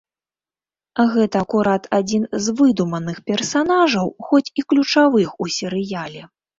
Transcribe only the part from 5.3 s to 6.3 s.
у серыяле.